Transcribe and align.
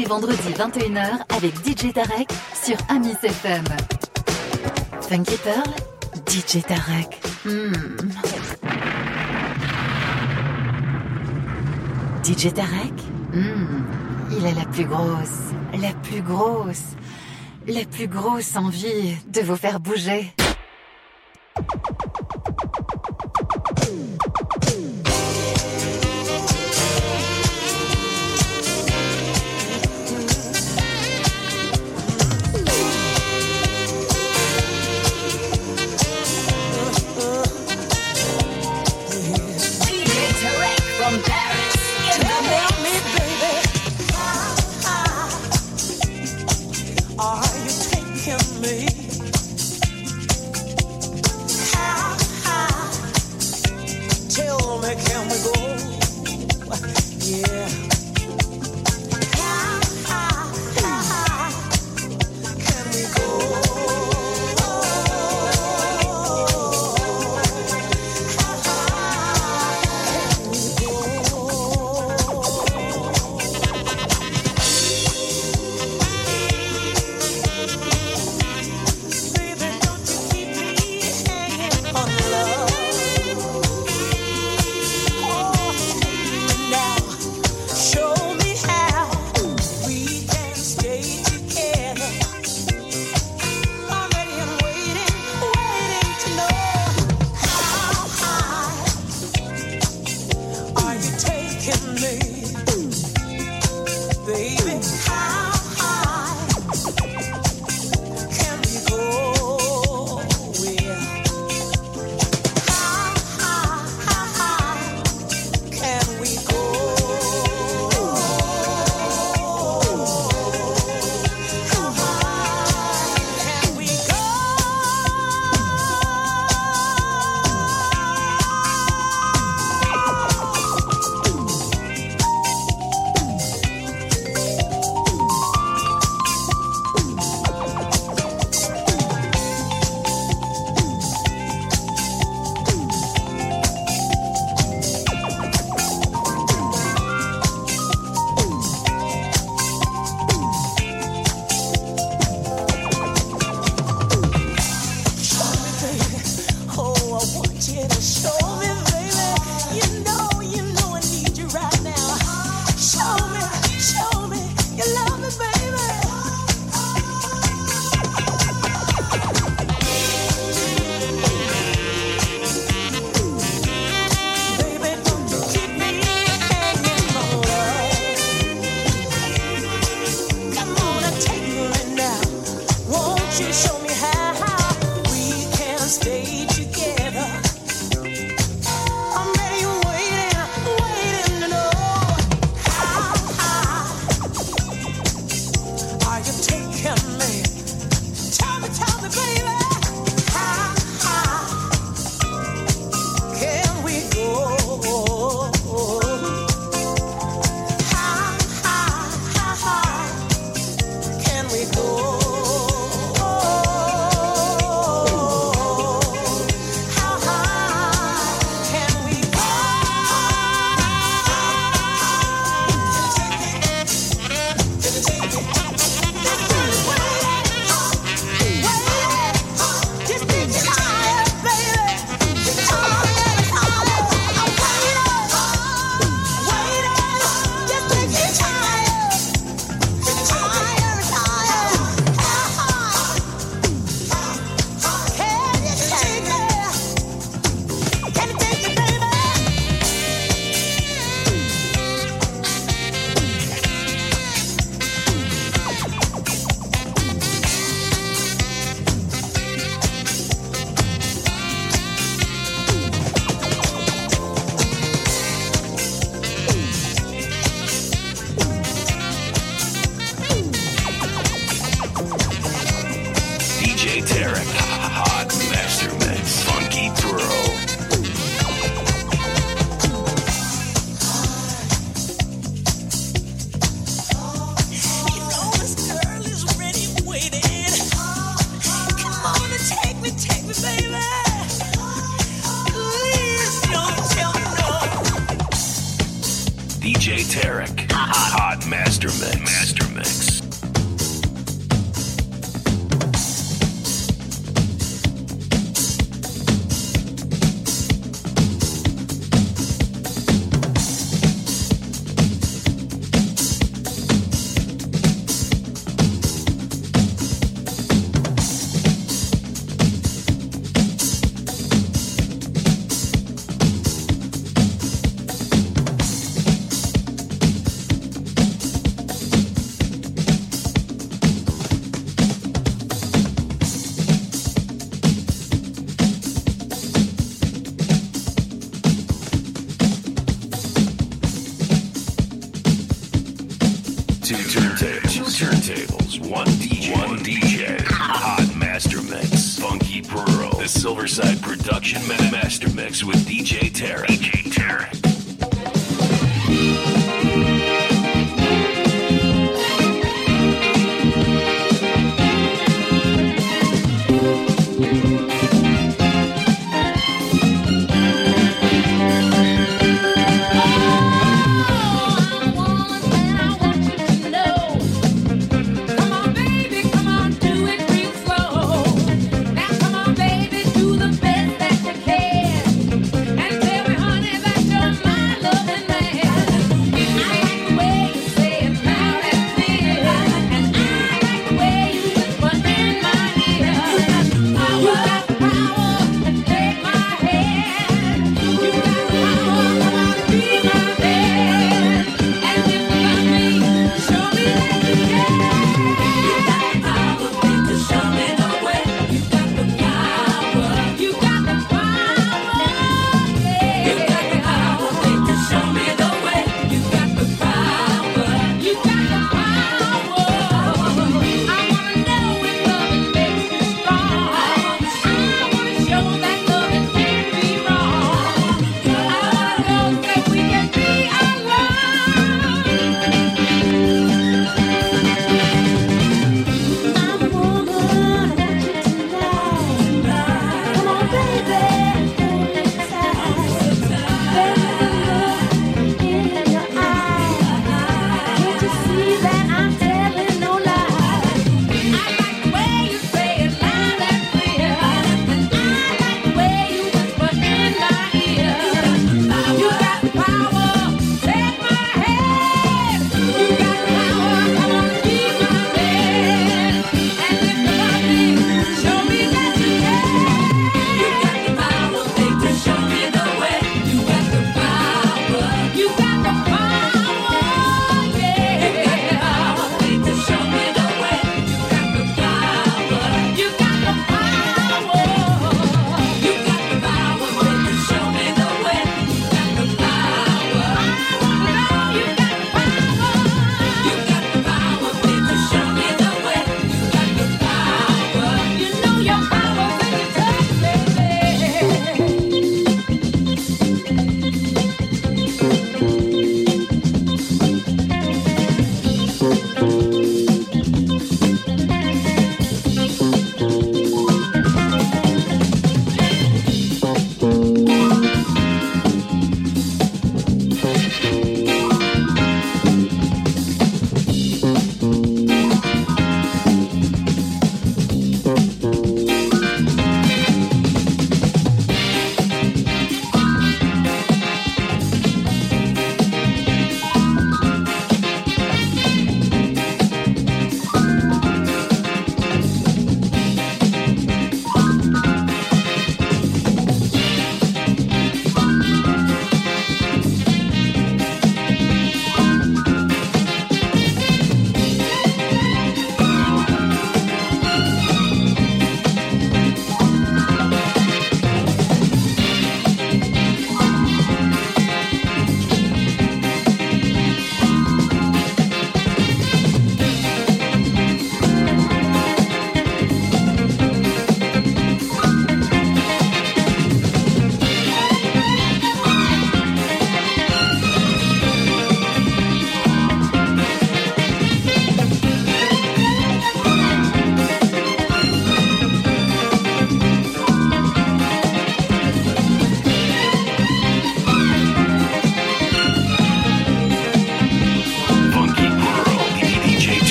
les 0.00 0.06
vendredis 0.06 0.54
21h 0.56 1.18
avec 1.36 1.54
DJ 1.56 1.92
Tarek 1.92 2.30
sur 2.54 2.76
Amis 2.88 3.16
FM. 3.22 3.64
Funky 5.02 5.36
Pearl, 5.36 5.70
DJ 6.26 6.62
Tarek. 6.62 7.20
Hmm. 7.44 7.72
DJ 12.24 12.52
Tarek? 12.54 12.94
Hmm. 13.34 13.84
Il 14.30 14.46
a 14.46 14.52
la 14.52 14.64
plus 14.64 14.86
grosse, 14.86 15.52
la 15.78 15.92
plus 16.02 16.22
grosse, 16.22 16.96
la 17.66 17.84
plus 17.84 18.08
grosse 18.08 18.56
envie 18.56 19.16
de 19.28 19.42
vous 19.42 19.56
faire 19.56 19.80
bouger. 19.80 20.32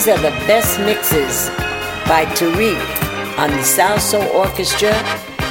These 0.00 0.16
are 0.16 0.22
the 0.22 0.46
best 0.46 0.80
mixes 0.80 1.50
by 2.08 2.24
Tarek 2.32 2.80
on 3.38 3.50
the 3.50 3.58
Salsoul 3.58 4.26
Orchestra 4.34 4.96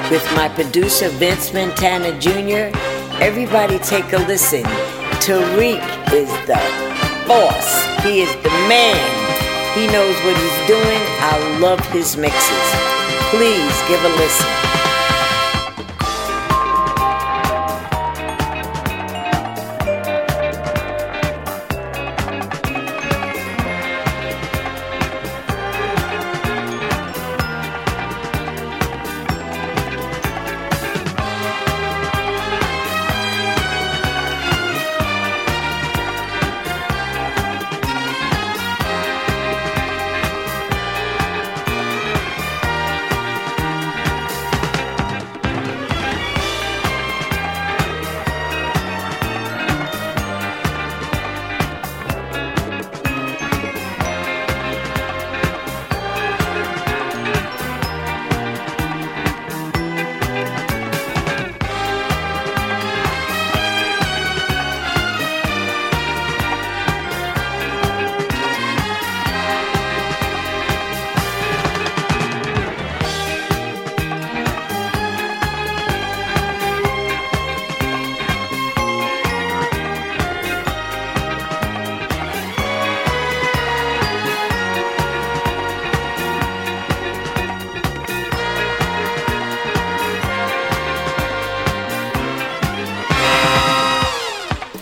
with 0.10 0.26
my 0.34 0.50
producer 0.50 1.08
Vince 1.08 1.54
Montana 1.54 2.20
Jr. 2.20 2.76
Everybody 3.22 3.78
take 3.78 4.12
a 4.12 4.18
listen. 4.18 4.64
Tarek 5.22 5.86
is 6.12 6.32
the 6.48 6.58
boss. 7.28 7.86
He 8.04 8.22
is 8.22 8.36
the 8.38 8.50
man. 8.66 8.98
He 9.78 9.86
knows 9.86 10.16
what 10.26 10.36
he's 10.36 10.68
doing. 10.68 11.04
I 11.22 11.60
love 11.60 11.86
his 11.92 12.18
mixes. 12.18 12.70
Please 13.30 13.82
give 13.88 14.04
a 14.04 14.10
listen. 14.18 14.69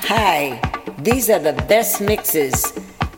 Hi, 0.09 0.61
these 0.99 1.29
are 1.29 1.37
the 1.37 1.51
best 1.67 1.99
mixes 1.99 2.71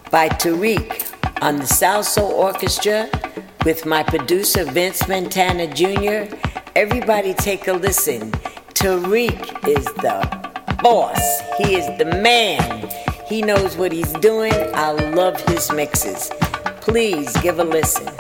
by 0.10 0.28
Tarek 0.28 1.14
on 1.40 1.58
the 1.58 1.66
Salsoul 1.66 2.32
Orchestra 2.32 3.08
with 3.64 3.86
my 3.86 4.02
producer 4.02 4.64
Vince 4.66 5.08
Montana 5.08 5.72
Jr. 5.72 6.36
Everybody 6.76 7.36
take 7.36 7.68
a 7.68 7.74
listen. 7.74 8.32
Tarek 8.74 9.68
is 9.68 9.86
the 10.02 10.78
boss. 10.82 11.42
He 11.60 11.76
is 11.76 11.86
the 12.00 12.06
man. 12.06 12.90
He 13.28 13.44
knows 13.44 13.78
what 13.78 13.92
he's 13.92 14.12
doing. 14.14 14.56
I 14.74 14.90
love 14.90 15.40
his 15.42 15.72
mixes. 15.72 16.32
Please 16.82 17.32
give 17.42 17.60
a 17.60 17.64
listen. 17.64 18.12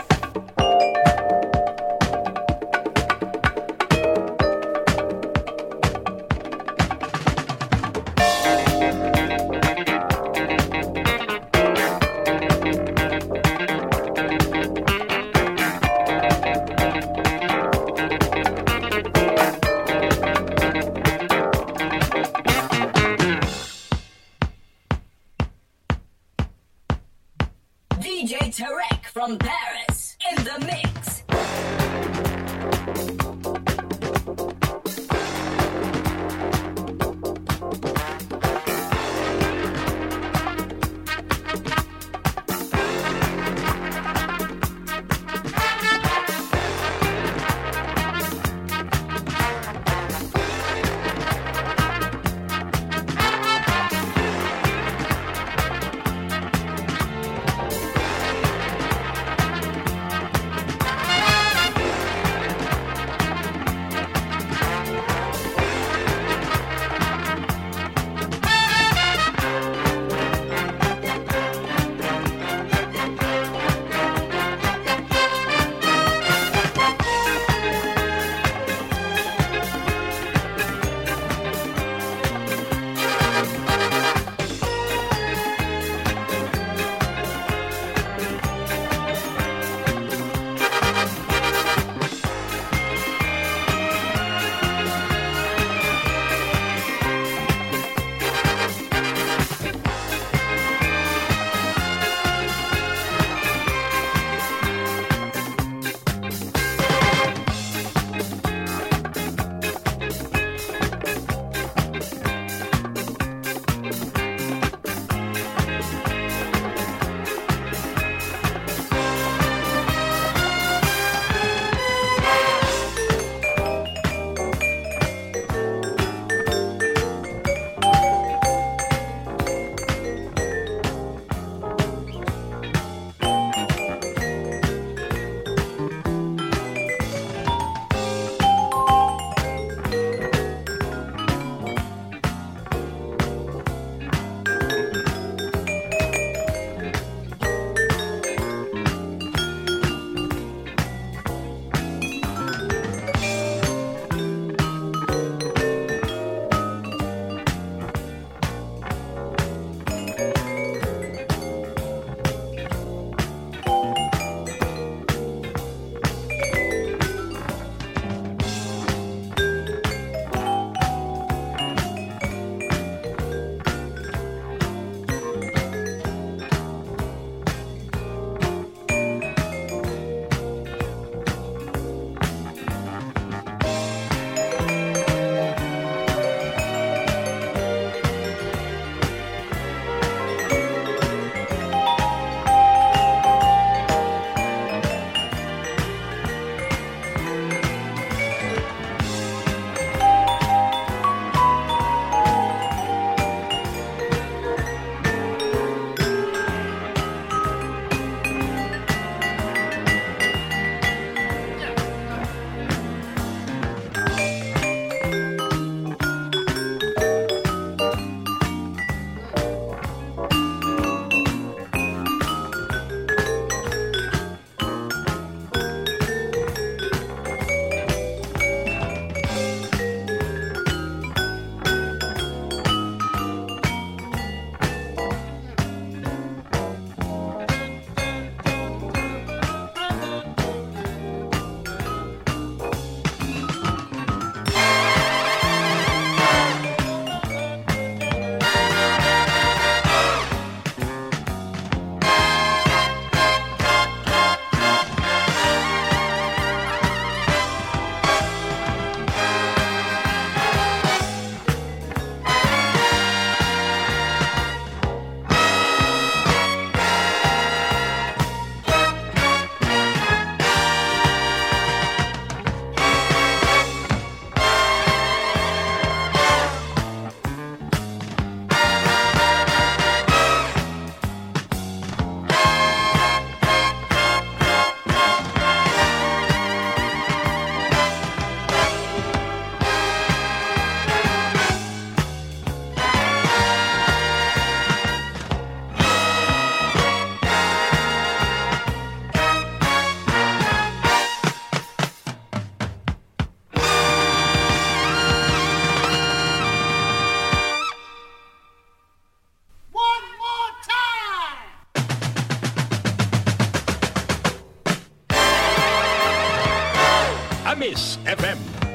Kiss 317.70 318.00
FM. 318.06 318.69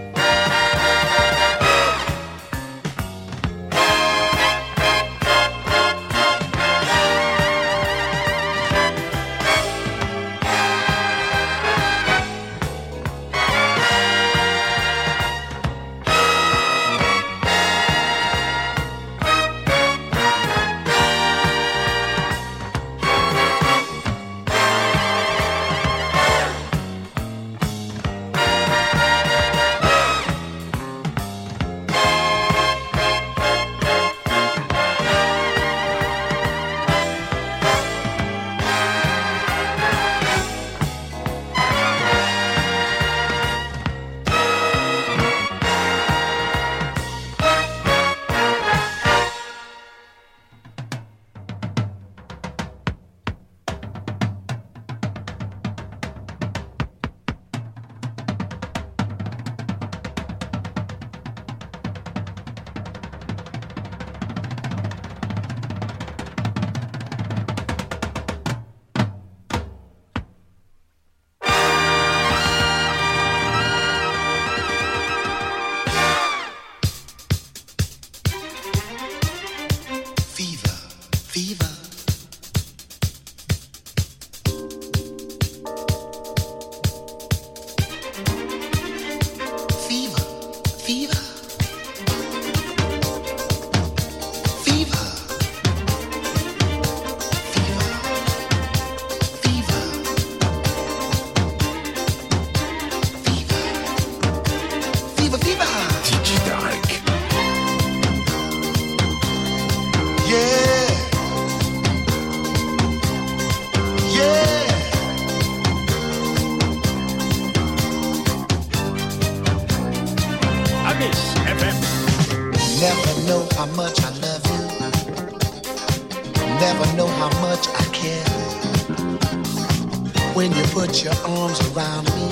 Put 130.94 131.02
your 131.02 131.14
arms 131.26 131.60
around 131.72 132.04
me, 132.14 132.28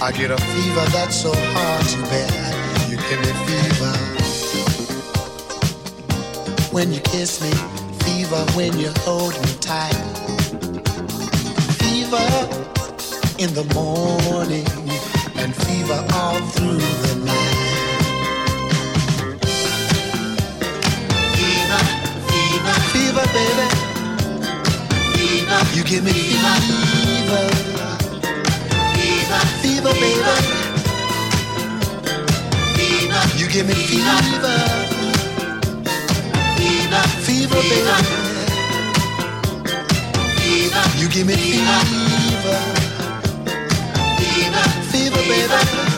I 0.00 0.12
get 0.12 0.30
a 0.30 0.36
fever 0.36 0.84
that's 0.92 1.16
so 1.16 1.32
hard 1.34 1.84
to 1.88 2.00
bear. 2.02 2.30
You 2.88 2.96
give 2.96 3.20
me 3.20 3.32
fever. 3.46 3.94
When 6.70 6.92
you 6.92 7.00
kiss 7.00 7.40
me, 7.42 7.50
fever 8.04 8.44
when 8.54 8.78
you 8.78 8.92
hold 8.98 9.34
me 9.42 9.52
tight. 9.60 9.94
Fever 11.82 12.28
in 13.42 13.52
the 13.54 13.66
morning 13.74 14.66
and 15.36 15.54
fever 15.56 16.06
all 16.12 16.38
through 16.54 16.78
the 17.04 17.14
night. 17.24 17.56
Fever, 21.34 21.82
fever, 22.30 22.74
fever, 22.92 23.26
baby. 23.32 23.83
You 25.74 25.84
give 25.84 26.04
me 26.04 26.12
fever. 26.12 27.48
Fever, 28.94 29.42
fever, 29.62 29.92
baby. 29.94 30.36
You 33.36 33.48
give 33.48 33.66
me 33.66 33.74
fever. 33.74 34.56
Fever, 36.56 37.02
fever, 37.26 37.62
baby. 37.70 37.94
You 40.98 41.08
give 41.08 41.26
me 41.26 41.34
fever. 41.36 42.58
Fever, 44.92 45.16
baby. 45.16 45.48
Yeah, 45.52 45.93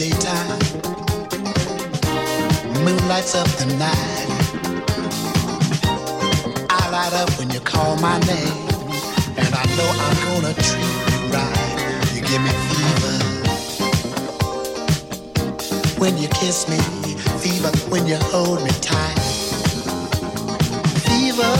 daytime, 0.00 0.58
moon 2.82 2.96
lights 3.06 3.34
up 3.34 3.46
the 3.60 3.66
night. 3.76 4.28
I 6.70 6.88
light 6.88 7.12
up 7.12 7.28
when 7.38 7.50
you 7.50 7.60
call 7.60 7.96
my 7.96 8.18
name, 8.20 8.68
and 9.36 9.54
I 9.54 9.64
know 9.76 9.90
I'm 10.06 10.16
gonna 10.24 10.54
treat 10.54 10.96
you 11.10 11.18
right. 11.36 12.14
You 12.14 12.22
give 12.22 12.40
me 12.40 12.52
fever 12.70 13.16
when 16.00 16.16
you 16.16 16.28
kiss 16.28 16.66
me, 16.66 16.78
fever 17.44 17.70
when 17.90 18.06
you 18.06 18.16
hold 18.32 18.62
me 18.64 18.70
tight, 18.80 19.20
fever 21.04 21.54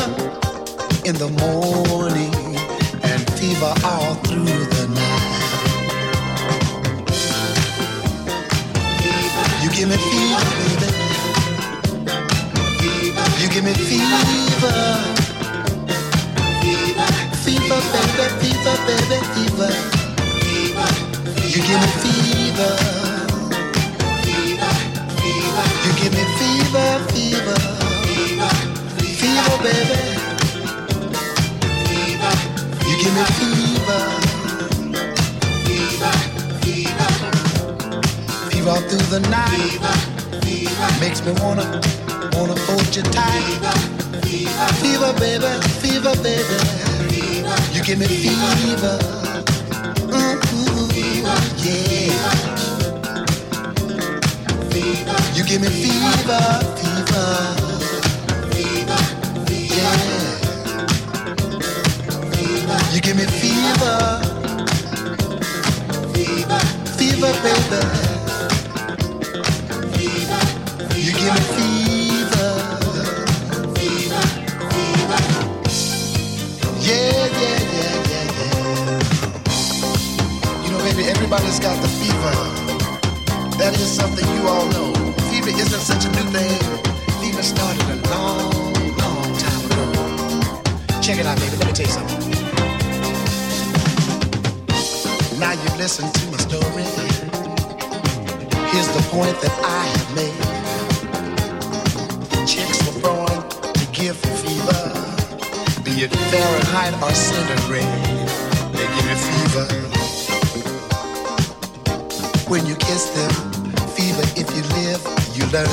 in 1.05 1.15
the 1.17 1.29
morning, 1.45 2.35
and 3.03 3.21
fever 3.39 3.75
all 3.85 4.15
through 4.25 4.60
give 9.81 9.89
me 9.89 9.97
fever, 9.97 10.45
baby. 10.61 10.89
You 13.41 13.49
give 13.49 13.65
me 13.65 13.73
fever. 13.73 14.77
Fever, 17.45 17.81
baby, 17.93 18.27
fever, 18.41 18.77
baby, 18.87 19.19
fever. 19.33 19.73
You 21.53 21.61
give 21.69 21.81
me 21.81 21.89
fever. 22.03 22.73
You 25.85 25.93
give 26.01 26.13
me 26.13 26.25
fever, 26.39 26.89
fever. 27.13 27.61
Fever, 29.21 29.57
baby. 29.65 30.01
You 32.87 32.97
give 33.03 33.15
me 33.15 33.25
fever. 33.25 33.60
All 38.71 38.81
through 38.83 39.19
the 39.19 39.21
night. 39.29 39.81
Makes 41.01 41.25
me 41.25 41.33
wanna, 41.43 41.67
wanna 42.35 42.55
hold 42.67 42.95
you 42.95 43.03
tight. 43.03 43.59
Fever, 44.81 45.13
baby, 45.19 45.51
fever, 45.83 46.15
baby. 46.23 46.59
You 47.73 47.83
give 47.83 47.99
me 47.99 48.07
fever. 48.07 48.99
Ooh, 50.15 50.89
yeah. 51.65 52.45
You 55.35 55.45
give 55.45 55.63
me 55.63 55.69
fever, 55.69 56.45
fever. 56.79 57.29
Yeah. 59.77 60.45
You 62.93 63.01
give 63.01 63.17
me 63.17 63.27
fever. 63.27 63.99
Fever, 66.99 67.33
baby. 67.43 68.10
Everybody's 81.41 81.61
got 81.61 81.81
the 81.83 81.89
fever. 81.89 82.35
That 83.57 83.75
is 83.75 83.91
something 83.91 84.27
you 84.37 84.49
all 84.49 84.67
know. 84.67 84.93
Fever 85.31 85.51
isn't 85.51 85.81
such 85.81 86.05
a 86.05 86.09
new 86.11 86.27
thing. 86.37 86.59
Fever 87.21 87.43
started 87.43 87.83
a 87.89 87.97
long, 88.11 88.53
long 89.01 89.37
time 89.39 89.63
ago. 89.67 89.85
Check 91.01 91.19
it 91.19 91.27
out, 91.27 91.39
baby. 91.39 91.57
Let 91.57 91.67
me 91.67 91.73
tell 91.73 91.87
you 91.87 91.93
something. 91.93 92.21
Now 95.39 95.53
you've 95.53 95.79
listened 95.79 96.13
to 96.15 96.27
my 96.31 96.39
story. 96.39 96.85
Here's 98.73 98.89
the 98.89 99.03
point 99.11 99.37
that 99.41 99.55
I 99.65 99.85
have 99.95 100.11
made. 100.15 100.37
Chicks 102.47 102.79
were 102.87 103.01
born 103.01 103.41
to 103.73 103.87
give 103.93 104.17
fever, 104.17 104.83
be 105.85 106.05
it 106.05 106.13
Fahrenheit 106.31 106.95
or 107.03 107.15
centigrade. 107.15 107.95
They 108.73 108.87
give 108.95 109.07
you 109.09 109.17
fever. 109.17 109.90
When 112.51 112.67
you 112.67 112.75
kiss 112.75 113.11
them, 113.11 113.31
fever. 113.95 114.25
If 114.35 114.51
you 114.57 114.63
live, 114.75 115.01
you 115.37 115.47
learn. 115.53 115.69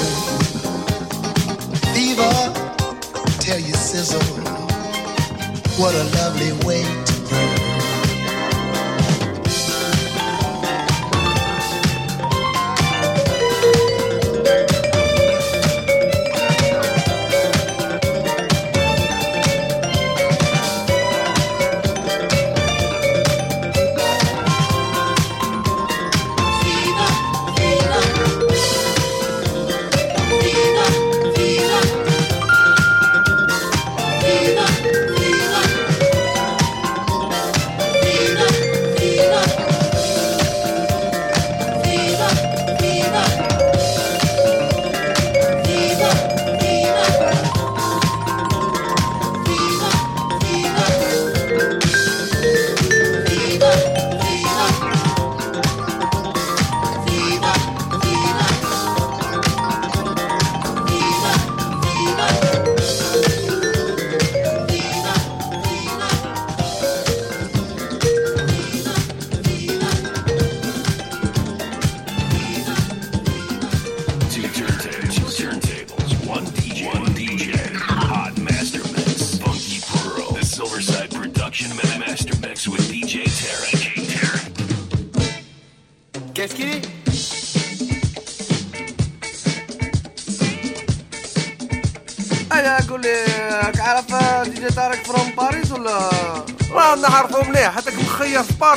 Fever, 1.95 2.33
tell 3.39 3.57
you 3.57 3.73
sizzle. 3.73 4.21
What 5.81 5.95
a 5.95 6.03
lovely 6.19 6.53
way 6.67 7.06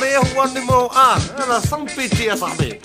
باري 0.00 0.16
هو 0.16 0.44
النيمو 0.44 0.86
ان 0.86 1.42
انا 1.42 1.60
صم 1.60 1.84
بيتي 1.84 2.24
يا 2.24 2.34
صاحبي 2.34 2.78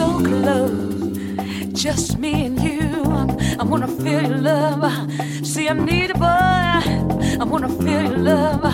so 0.00 0.18
close, 0.24 1.82
just 1.82 2.16
me 2.16 2.46
and 2.46 2.58
you. 2.58 3.04
I 3.60 3.64
wanna 3.70 3.86
feel 3.86 4.22
your 4.22 4.38
love. 4.38 4.82
See, 5.44 5.68
I 5.68 5.74
need 5.74 6.10
a 6.10 6.14
boy. 6.14 6.80
I 7.42 7.44
wanna 7.44 7.68
feel 7.68 8.04
your 8.08 8.22
love. 8.30 8.64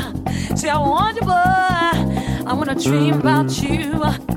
See, 0.56 0.68
I 0.68 0.78
want 0.78 1.16
you, 1.16 1.26
boy. 1.32 2.50
I 2.50 2.52
wanna 2.58 2.76
dream 2.76 3.14
about 3.14 3.50
you. 3.60 4.35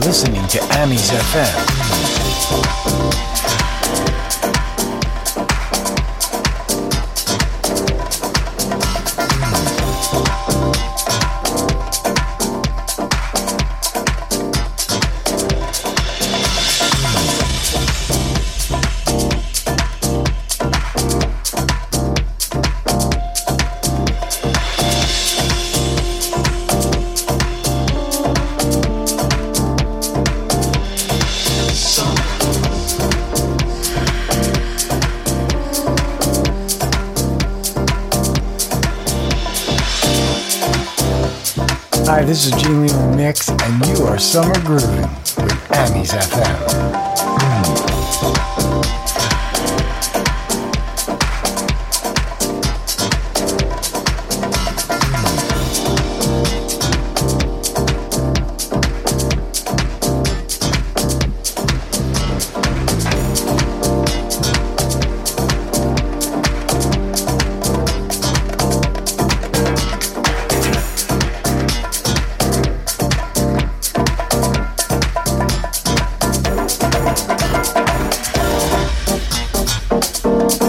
listening 0.00 0.46
to 0.48 0.58
Amis 0.78 1.10
FM. 1.10 3.35
this 42.26 42.46
is 42.46 42.52
Gene 42.60 42.84
Leon 42.84 43.16
Mix, 43.16 43.48
and 43.48 43.86
you 43.86 44.04
are 44.04 44.18
Summer 44.18 44.58
Grooving 44.64 45.08
with 45.36 45.70
Amis 45.70 46.12
FM. 46.12 47.15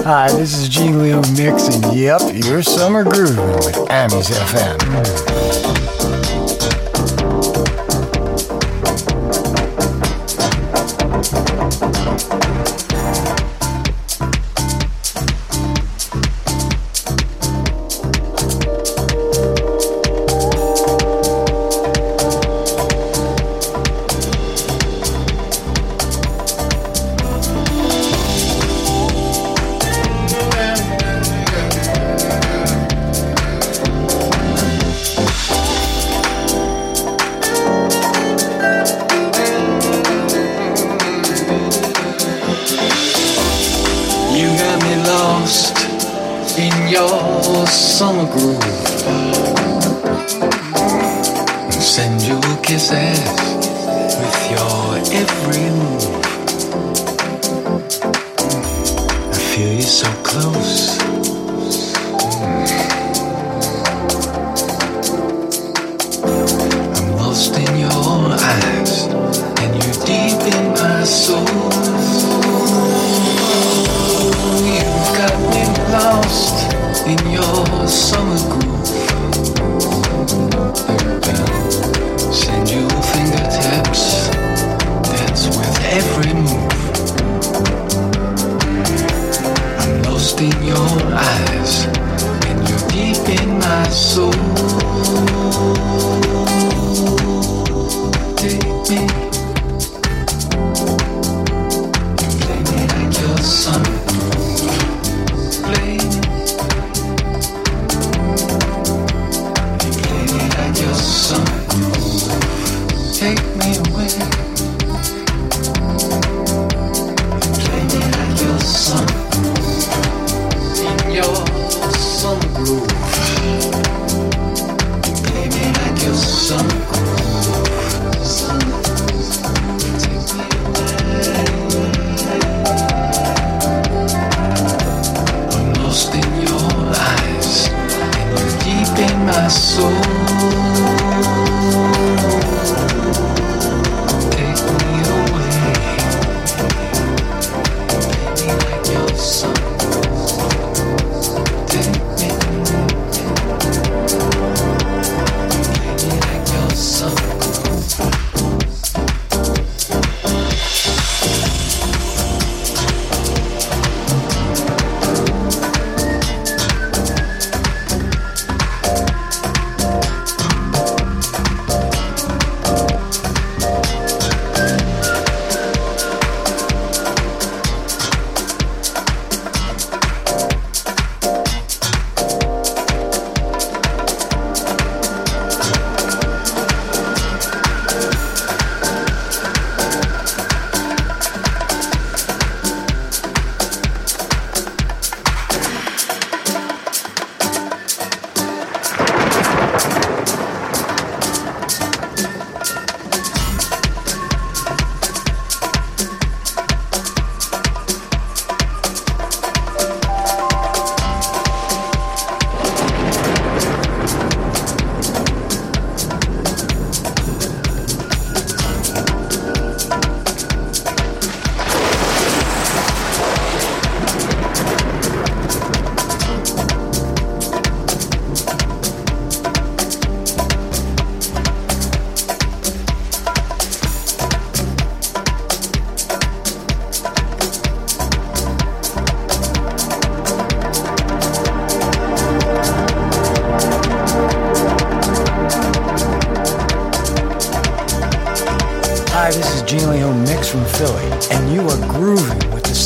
Hi, 0.08 0.32
this 0.32 0.58
is 0.58 0.70
Gene 0.70 1.00
Leo 1.00 1.22
mixing. 1.34 1.84
yep, 1.92 2.22
your 2.34 2.64
summer 2.64 3.04
grooving 3.04 3.46
with 3.58 3.76
Amis 3.92 4.30
FM. 4.30 4.78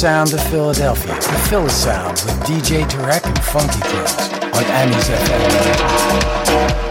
Sound 0.02 0.34
of 0.34 0.42
Philadelphia. 0.50 1.14
The 1.14 1.46
Philly 1.48 1.70
Sound 1.70 2.14
with 2.14 2.40
DJ 2.40 2.90
Tarek 2.90 3.24
and 3.24 3.40
Funky 3.44 3.80
Kings 3.82 4.16
on 4.52 4.64
Amis 4.64 5.08
FM. 5.08 6.91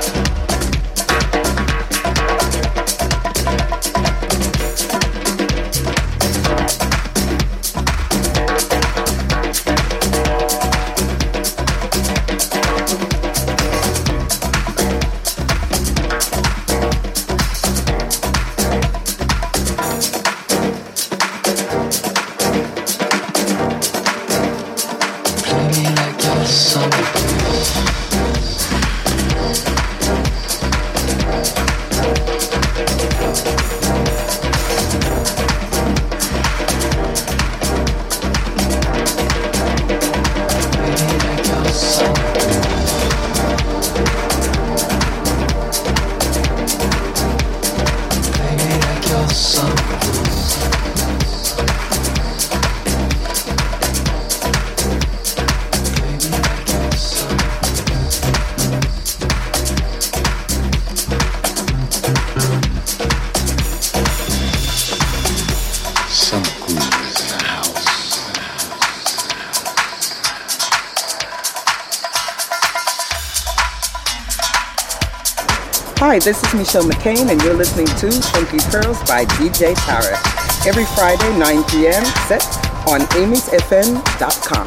Hi, 76.11 76.19
this 76.19 76.43
is 76.43 76.55
Michelle 76.55 76.83
McCain, 76.83 77.31
and 77.31 77.41
you're 77.43 77.55
listening 77.55 77.87
to 77.87 78.11
Funky 78.11 78.59
Pearls 78.73 78.99
by 79.05 79.27
DJ 79.27 79.75
Tarek. 79.87 80.67
Every 80.67 80.85
Friday, 80.85 81.39
9 81.39 81.63
p.m., 81.71 82.05
set 82.27 82.45
on 82.89 83.03
amisfm.com. 83.15 84.67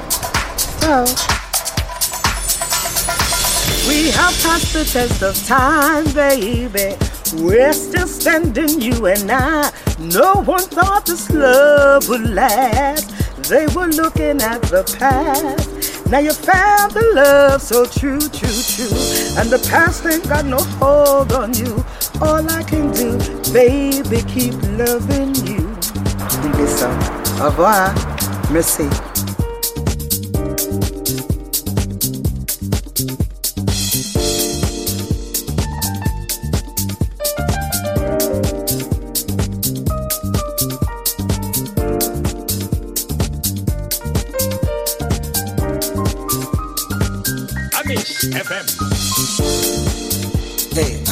So, 0.80 1.04
we 3.90 4.12
have 4.12 4.34
passed 4.42 4.72
the 4.72 4.86
test 4.86 5.22
of 5.22 5.36
time, 5.46 6.06
baby. 6.14 6.96
We're 7.44 7.74
still 7.74 8.08
standing, 8.08 8.80
you 8.80 9.08
and 9.08 9.30
I. 9.30 9.70
No 10.00 10.36
one 10.36 10.64
thought 10.64 11.08
this 11.08 11.30
love 11.30 12.08
would 12.08 12.30
last. 12.30 13.50
They 13.50 13.68
were 13.76 13.88
looking 13.88 14.42
at 14.42 14.62
the 14.62 14.86
past. 14.98 15.73
Now 16.10 16.20
you 16.20 16.34
found 16.34 16.92
the 16.92 17.02
love 17.16 17.62
so 17.62 17.86
true, 17.86 18.20
true, 18.20 18.30
true. 18.30 18.98
And 19.38 19.50
the 19.50 19.66
past 19.70 20.06
ain't 20.06 20.28
got 20.28 20.46
no 20.46 20.58
hold 20.80 21.34
on 21.34 21.54
you. 21.54 21.84
All 22.22 22.48
I 22.52 22.64
can 22.64 22.92
do, 22.92 23.18
baby, 23.52 24.22
keep 24.28 24.54
loving 24.78 25.34
you. 25.46 25.68
Bisous. 26.58 27.42
Au 27.42 27.46
revoir. 27.46 27.94
Merci. 28.52 29.13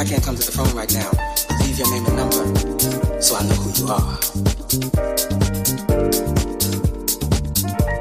I 0.02 0.04
can't 0.04 0.24
come 0.24 0.36
to 0.36 0.44
the 0.44 0.52
phone 0.52 0.74
right 0.76 0.92
now. 0.96 1.12
Leave 1.62 1.78
your 1.78 1.88
name 1.92 2.04
and 2.08 2.16
number 2.18 3.22
so 3.22 3.36
I 3.36 3.44
know 3.44 3.54
who 3.54 3.70
you 3.78 3.86
are. 3.86 4.18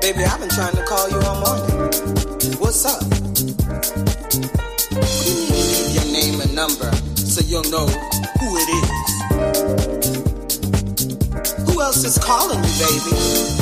Baby, 0.01 0.25
I've 0.25 0.41
been 0.41 0.49
trying 0.49 0.77
to 0.77 0.85
call 0.89 1.11
you 1.11 1.21
all 1.21 1.41
morning. 1.45 1.69
What's 2.57 2.87
up? 2.87 3.03
You 4.91 5.53
leave 5.61 5.93
your 5.93 6.09
name 6.11 6.41
and 6.41 6.55
number 6.55 6.91
so 7.17 7.43
you'll 7.45 7.69
know 7.69 7.85
who 7.85 8.57
it 8.57 8.69
is? 8.81 8.89
Who 11.69 11.83
else 11.83 12.03
is 12.03 12.17
calling 12.17 12.65
you, 12.65 12.73
baby? 12.81 13.60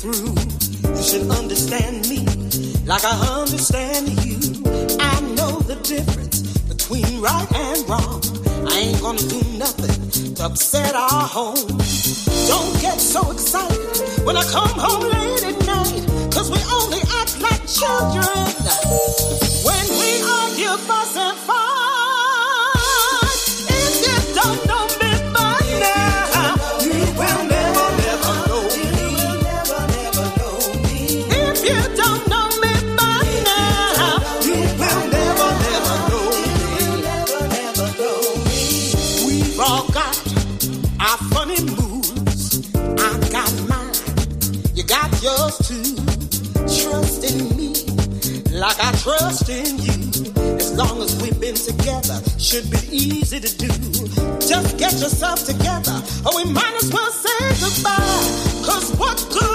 Through. 0.00 0.32
You 0.96 1.02
should 1.02 1.30
understand 1.30 2.08
me 2.08 2.24
like 2.86 3.04
I 3.04 3.16
understand 3.40 4.08
you. 4.24 4.38
I 4.98 5.20
know 5.36 5.60
the 5.60 5.76
difference 5.84 6.40
between 6.72 7.20
right 7.20 7.46
and 7.52 7.86
wrong. 7.86 8.22
I 8.66 8.78
ain't 8.78 9.00
gonna 9.02 9.20
do 9.20 9.42
nothing 9.58 10.34
to 10.36 10.44
upset 10.44 10.94
our 10.94 11.26
home. 11.28 11.76
Don't 12.48 12.72
get 12.80 12.98
so 12.98 13.30
excited 13.30 14.24
when 14.24 14.38
I 14.38 14.44
come 14.44 14.72
home 14.72 15.04
late 15.04 15.44
at 15.44 15.58
night, 15.66 16.02
cause 16.32 16.50
we 16.50 16.60
only 16.72 17.02
act 17.20 17.38
like 17.40 17.60
children. 17.68 18.48
When 19.68 19.84
we 20.00 20.10
argue, 20.24 20.76
fuss 20.88 21.14
and 21.16 21.36
fight, 21.44 21.59
yours. 45.50 46.82
Trust 46.82 47.24
in 47.24 47.56
me 47.56 47.72
like 48.52 48.76
I 48.80 48.92
trust 48.92 49.48
in 49.48 49.78
you. 49.78 50.32
As 50.56 50.76
long 50.76 51.00
as 51.02 51.20
we've 51.22 51.38
been 51.40 51.54
together, 51.54 52.20
should 52.38 52.70
be 52.70 52.78
easy 52.90 53.40
to 53.40 53.56
do. 53.56 53.68
Just 54.38 54.76
get 54.78 54.92
yourself 54.92 55.44
together, 55.44 56.02
or 56.26 56.36
we 56.36 56.44
might 56.52 56.74
as 56.82 56.92
well 56.92 57.10
say 57.10 57.38
goodbye. 57.60 58.64
Cause 58.64 58.92
what 58.98 59.16
good 59.32 59.49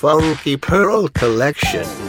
Funky 0.00 0.56
Pearl 0.56 1.08
Collection. 1.08 1.99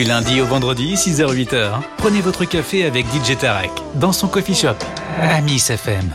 Du 0.00 0.06
lundi 0.06 0.40
au 0.40 0.46
vendredi, 0.46 0.94
6h-8h, 0.94 1.72
prenez 1.98 2.22
votre 2.22 2.46
café 2.46 2.86
avec 2.86 3.04
DJ 3.08 3.36
Tarek 3.36 3.70
dans 3.96 4.12
son 4.12 4.28
coffee 4.28 4.54
shop 4.54 4.76
à 5.20 5.42
Miss 5.42 5.68
FM. 5.68 6.10